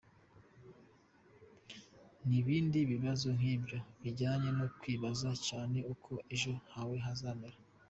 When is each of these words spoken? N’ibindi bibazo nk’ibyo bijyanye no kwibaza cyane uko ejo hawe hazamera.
N’ibindi 2.27 2.79
bibazo 2.91 3.27
nk’ibyo 3.37 3.77
bijyanye 4.01 4.49
no 4.59 4.67
kwibaza 4.79 5.29
cyane 5.47 5.77
uko 5.93 6.11
ejo 6.33 6.51
hawe 6.73 6.97
hazamera. 7.05 7.57